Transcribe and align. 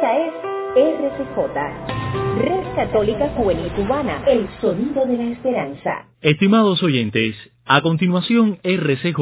Esta 0.00 0.16
es 0.16 0.32
RCJ, 0.76 1.36
Red 2.38 2.74
Católica 2.74 3.28
Juvenil 3.36 3.70
Cubana, 3.72 4.24
el 4.26 4.48
sonido 4.58 5.04
de 5.04 5.18
la 5.18 5.24
esperanza. 5.24 6.06
Estimados 6.22 6.82
oyentes, 6.82 7.36
a 7.66 7.82
continuación 7.82 8.60
RCJ, 8.62 9.18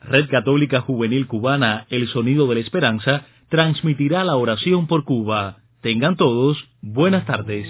Red 0.00 0.30
Católica 0.30 0.80
Juvenil 0.80 1.26
Cubana, 1.26 1.86
el 1.90 2.08
sonido 2.08 2.46
de 2.46 2.54
la 2.54 2.60
esperanza, 2.62 3.26
transmitirá 3.50 4.24
la 4.24 4.36
oración 4.36 4.86
por 4.86 5.04
Cuba. 5.04 5.58
Tengan 5.82 6.16
todos 6.16 6.56
buenas 6.80 7.26
tardes. 7.26 7.68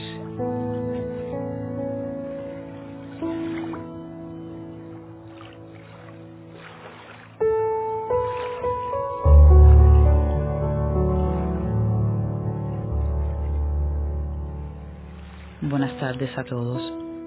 Buenas 15.62 15.96
tardes 16.00 16.36
a 16.36 16.42
todos. 16.42 16.82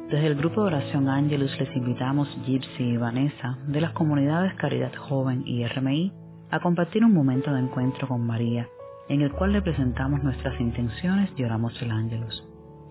Desde 0.10 0.28
el 0.28 0.36
grupo 0.36 0.60
de 0.60 0.68
oración 0.68 1.08
Ángelus 1.08 1.58
les 1.58 1.74
invitamos 1.74 2.28
Gypsy 2.46 2.84
y 2.84 2.98
Vanessa 2.98 3.58
de 3.66 3.80
las 3.80 3.94
comunidades 3.94 4.54
Caridad 4.56 4.94
Joven 4.94 5.44
y 5.46 5.66
RMI 5.66 6.12
a 6.52 6.60
compartir 6.60 7.06
un 7.06 7.14
momento 7.14 7.54
de 7.54 7.62
encuentro 7.62 8.10
con 8.10 8.28
María, 8.28 8.68
en 9.08 9.22
el 9.22 9.32
cual 9.32 9.54
le 9.54 9.62
presentamos 9.62 10.22
nuestras 10.22 10.60
intenciones 10.60 11.32
y 11.38 11.46
oramos 11.46 11.82
el 11.82 11.92
Ángelus. 11.92 12.44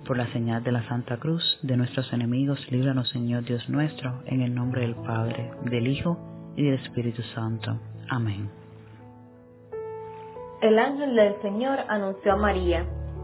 Por 0.07 0.17
la 0.17 0.33
señal 0.33 0.65
de 0.65 0.73
la 0.73 0.89
Santa 0.89 1.19
Cruz, 1.19 1.61
de 1.63 1.77
nuestros 1.77 2.11
enemigos, 2.15 2.59
líbranos 2.73 3.11
Señor 3.11 3.45
Dios 3.45 3.69
nuestro, 3.69 4.23
en 4.25 4.41
el 4.41 4.55
nombre 4.55 4.81
del 4.81 4.95
Padre, 4.95 5.51
del 5.67 5.87
Hijo 5.89 6.17
y 6.57 6.65
del 6.65 6.81
Espíritu 6.81 7.21
Santo. 7.35 7.79
Amén. 8.09 8.49
El 10.63 10.79
ángel 10.79 11.15
del 11.15 11.35
Señor 11.43 11.81
anunció 11.87 12.33
a 12.33 12.37
María 12.37 12.87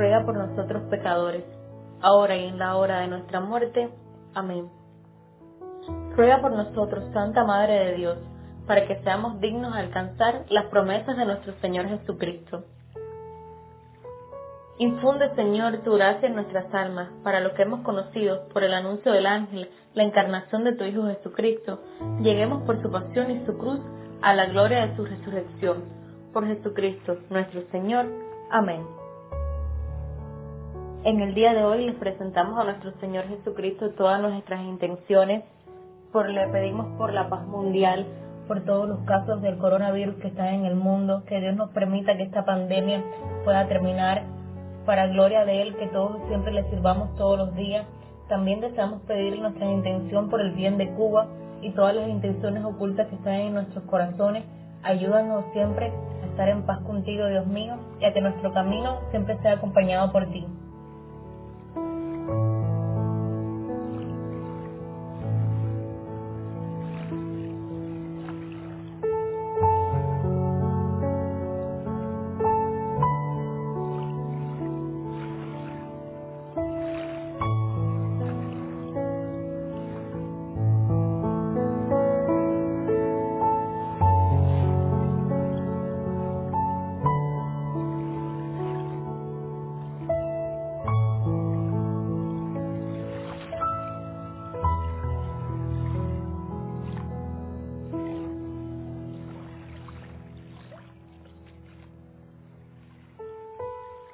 ruega 0.00 0.24
por 0.24 0.34
nosotros 0.34 0.82
pecadores, 0.88 1.44
ahora 2.00 2.34
y 2.34 2.46
en 2.46 2.58
la 2.58 2.76
hora 2.76 3.00
de 3.00 3.08
nuestra 3.08 3.38
muerte. 3.40 3.90
Amén. 4.34 4.70
Ruega 6.16 6.40
por 6.40 6.52
nosotros, 6.52 7.04
Santa 7.12 7.44
Madre 7.44 7.84
de 7.84 7.94
Dios, 7.96 8.16
para 8.66 8.86
que 8.86 9.02
seamos 9.02 9.38
dignos 9.40 9.74
de 9.74 9.80
alcanzar 9.80 10.46
las 10.48 10.64
promesas 10.66 11.18
de 11.18 11.26
nuestro 11.26 11.52
Señor 11.60 11.86
Jesucristo. 11.86 12.64
Infunde, 14.78 15.34
Señor, 15.34 15.76
tu 15.84 15.92
gracia 15.92 16.28
en 16.28 16.36
nuestras 16.36 16.72
almas, 16.72 17.10
para 17.22 17.40
lo 17.40 17.52
que 17.52 17.60
hemos 17.60 17.80
conocido 17.80 18.48
por 18.54 18.64
el 18.64 18.72
anuncio 18.72 19.12
del 19.12 19.26
ángel, 19.26 19.70
la 19.92 20.04
encarnación 20.04 20.64
de 20.64 20.72
tu 20.72 20.84
Hijo 20.84 21.08
Jesucristo, 21.08 21.80
lleguemos 22.22 22.62
por 22.62 22.80
su 22.80 22.90
pasión 22.90 23.30
y 23.30 23.44
su 23.44 23.58
cruz 23.58 23.80
a 24.22 24.32
la 24.32 24.46
gloria 24.46 24.86
de 24.86 24.96
su 24.96 25.04
resurrección. 25.04 25.84
Por 26.32 26.46
Jesucristo, 26.46 27.18
nuestro 27.28 27.60
Señor. 27.70 28.06
Amén. 28.50 28.99
En 31.02 31.18
el 31.20 31.32
día 31.32 31.54
de 31.54 31.64
hoy 31.64 31.86
les 31.86 31.94
presentamos 31.94 32.58
a 32.58 32.64
nuestro 32.64 32.92
Señor 33.00 33.26
Jesucristo 33.26 33.88
todas 33.92 34.20
nuestras 34.20 34.60
intenciones, 34.60 35.44
por 36.12 36.28
le 36.28 36.46
pedimos 36.48 36.88
por 36.98 37.14
la 37.14 37.30
paz 37.30 37.46
mundial, 37.46 38.04
por 38.46 38.66
todos 38.66 38.86
los 38.86 38.98
casos 39.06 39.40
del 39.40 39.56
coronavirus 39.56 40.16
que 40.16 40.28
están 40.28 40.48
en 40.48 40.66
el 40.66 40.74
mundo, 40.74 41.22
que 41.26 41.40
Dios 41.40 41.56
nos 41.56 41.70
permita 41.70 42.18
que 42.18 42.24
esta 42.24 42.44
pandemia 42.44 43.02
pueda 43.44 43.66
terminar 43.66 44.24
para 44.84 45.06
gloria 45.06 45.46
de 45.46 45.62
Él, 45.62 45.76
que 45.76 45.86
todos 45.86 46.18
siempre 46.28 46.52
le 46.52 46.68
sirvamos 46.68 47.16
todos 47.16 47.38
los 47.38 47.56
días. 47.56 47.86
También 48.28 48.60
deseamos 48.60 49.00
pedir 49.04 49.38
nuestra 49.38 49.70
intención 49.70 50.28
por 50.28 50.42
el 50.42 50.50
bien 50.50 50.76
de 50.76 50.90
Cuba 50.90 51.28
y 51.62 51.70
todas 51.70 51.94
las 51.94 52.10
intenciones 52.10 52.62
ocultas 52.62 53.08
que 53.08 53.14
están 53.14 53.36
en 53.36 53.54
nuestros 53.54 53.84
corazones. 53.84 54.44
Ayúdanos 54.82 55.46
siempre 55.54 55.92
a 56.22 56.26
estar 56.26 56.50
en 56.50 56.64
paz 56.64 56.80
contigo, 56.80 57.24
Dios 57.24 57.46
mío, 57.46 57.76
y 58.00 58.04
a 58.04 58.12
que 58.12 58.20
nuestro 58.20 58.52
camino 58.52 58.98
siempre 59.10 59.38
sea 59.40 59.54
acompañado 59.54 60.12
por 60.12 60.26
ti. 60.26 60.46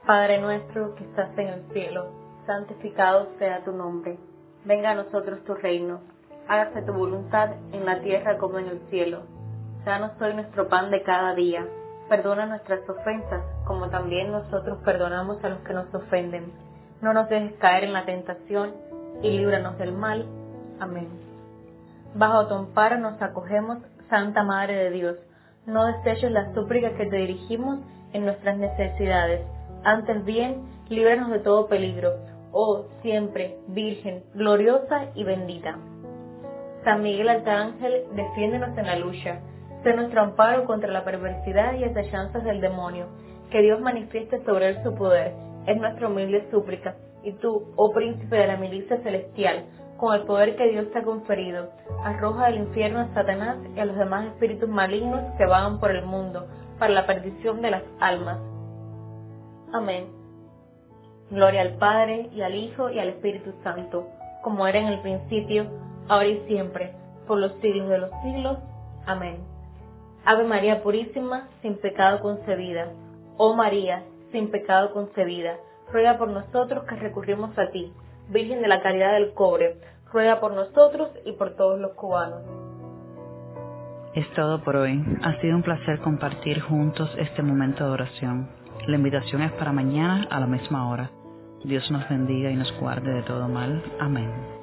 Padre 0.07 0.39
nuestro 0.39 0.95
que 0.95 1.03
estás 1.03 1.37
en 1.37 1.49
el 1.49 1.65
cielo, 1.73 2.07
santificado 2.47 3.27
sea 3.41 3.65
tu 3.65 3.73
nombre. 3.73 4.17
Venga 4.65 4.93
a 4.93 4.95
nosotros 4.95 5.43
tu 5.43 5.55
reino. 5.55 5.99
Hágase 6.47 6.83
tu 6.83 6.93
voluntad 6.93 7.51
en 7.73 7.85
la 7.85 8.01
tierra 8.03 8.39
como 8.39 8.61
en 8.61 8.69
el 8.69 8.81
cielo. 8.89 9.23
Danos 9.85 10.13
hoy 10.21 10.33
nuestro 10.35 10.69
pan 10.69 10.93
de 10.93 11.03
cada 11.03 11.35
día. 11.35 11.67
Perdona 12.09 12.47
nuestras 12.47 12.89
ofensas, 12.89 13.43
como 13.65 13.91
también 13.91 14.31
nosotros 14.31 14.79
perdonamos 14.85 15.43
a 15.43 15.49
los 15.49 15.59
que 15.63 15.75
nos 15.75 15.93
ofenden. 15.93 16.53
No 17.01 17.13
nos 17.13 17.29
dejes 17.29 17.55
caer 17.55 17.83
en 17.83 17.93
la 17.93 18.05
tentación 18.05 18.75
y 19.23 19.31
líbranos 19.31 19.77
del 19.77 19.91
mal. 19.91 20.25
Amén. 20.79 21.09
Bajo 22.15 22.47
tu 22.47 22.55
amparo 22.55 22.97
nos 22.99 23.21
acogemos, 23.21 23.79
Santa 24.09 24.45
Madre 24.45 24.77
de 24.77 24.91
Dios. 24.93 25.17
No 25.67 25.85
deseches 25.85 26.31
las 26.31 26.55
súplicas 26.55 26.93
que 26.93 27.07
te 27.07 27.17
dirigimos 27.17 27.81
en 28.13 28.25
nuestras 28.25 28.57
necesidades 28.57 29.56
antes 29.87 30.25
bien, 30.25 30.63
líbranos 30.89 31.31
de 31.31 31.39
todo 31.39 31.69
peligro, 31.69 32.15
oh 32.51 32.87
siempre 33.03 33.57
Virgen, 33.69 34.25
gloriosa 34.35 35.13
y 35.15 35.23
bendita. 35.23 35.79
San 36.83 37.03
Miguel 37.03 37.29
Arcángel, 37.29 38.03
defiéndenos 38.17 38.77
en 38.77 38.85
la 38.85 38.97
lucha, 38.97 39.39
sé 39.85 39.95
nuestro 39.95 40.23
amparo 40.23 40.65
contra 40.65 40.91
la 40.91 41.05
perversidad 41.05 41.75
y 41.75 41.85
asechanzas 41.85 42.43
del 42.43 42.61
demonio, 42.61 43.07
que 43.53 43.63
Dios 43.63 43.81
manifieste 43.81 44.45
sobre 44.45 44.71
él 44.71 44.79
su 44.83 44.93
poder, 44.97 45.35
es 45.69 45.77
nuestra 45.77 46.09
humilde 46.09 46.49
súplica, 46.51 46.97
y 47.23 47.31
tú, 47.35 47.73
oh 47.77 47.93
príncipe 47.93 48.35
de 48.35 48.49
la 48.49 48.57
milicia 48.57 49.01
celestial, 49.05 49.67
con 49.99 50.17
el 50.17 50.23
poder 50.23 50.57
que 50.57 50.69
Dios 50.69 50.91
te 50.91 50.99
ha 50.99 51.05
conferido, 51.05 51.71
arroja 52.03 52.47
del 52.47 52.59
infierno 52.59 53.03
a 53.03 53.15
Satanás 53.15 53.59
y 53.77 53.79
a 53.79 53.85
los 53.85 53.97
demás 53.97 54.27
espíritus 54.27 54.69
malignos 54.69 55.21
que 55.39 55.47
vagan 55.47 55.79
por 55.79 55.93
el 55.93 56.05
mundo, 56.05 56.49
para 56.77 56.93
la 56.93 57.07
perdición 57.07 57.63
de 57.63 57.71
las 57.71 57.83
almas 58.01 58.39
Amén. 59.73 60.07
Gloria 61.31 61.63
al 61.63 61.75
Padre, 61.79 62.29
y 62.33 62.43
al 62.43 62.55
Hijo, 62.55 62.91
y 62.91 62.99
al 62.99 63.09
Espíritu 63.09 63.53
Santo, 63.65 64.07
como 64.43 64.67
era 64.67 64.79
en 64.79 64.87
el 64.87 65.01
principio, 65.01 65.67
ahora 66.09 66.27
y 66.29 66.41
siempre, 66.47 66.93
por 67.27 67.39
los 67.39 67.53
siglos 67.61 67.89
de 67.89 67.99
los 67.99 68.11
siglos. 68.23 68.59
Amén. 69.07 69.39
Ave 70.25 70.45
María 70.45 70.83
Purísima, 70.83 71.49
sin 71.63 71.77
pecado 71.79 72.21
concebida. 72.21 72.89
Oh 73.37 73.55
María, 73.55 74.03
sin 74.33 74.51
pecado 74.51 74.93
concebida. 74.93 75.57
ruega 75.93 76.19
por 76.19 76.29
nosotros 76.29 76.85
que 76.85 76.97
recurrimos 76.97 77.57
a 77.59 77.71
ti. 77.71 77.93
Virgen 78.29 78.61
de 78.61 78.67
la 78.67 78.83
Caridad 78.83 79.13
del 79.13 79.35
Cobre, 79.35 79.77
ruega 80.13 80.41
por 80.41 80.53
nosotros 80.53 81.11
y 81.25 81.33
por 81.33 81.55
todos 81.55 81.79
los 81.79 81.93
cubanos. 81.93 82.43
Es 84.15 84.29
todo 84.35 84.63
por 84.65 84.77
hoy. 84.77 85.01
Ha 85.23 85.41
sido 85.41 85.55
un 85.55 85.63
placer 85.63 86.01
compartir 86.01 86.61
juntos 86.61 87.09
este 87.19 87.43
momento 87.43 87.85
de 87.85 87.91
oración. 87.91 88.49
La 88.87 88.97
invitación 88.97 89.43
es 89.43 89.53
para 89.53 89.73
mañana 89.73 90.27
a 90.31 90.39
la 90.39 90.47
misma 90.47 90.89
hora. 90.89 91.11
Dios 91.65 91.91
nos 91.91 92.09
bendiga 92.09 92.51
y 92.51 92.57
nos 92.57 92.73
guarde 92.79 93.13
de 93.13 93.23
todo 93.23 93.49
mal. 93.49 93.83
Amén. 93.99 94.56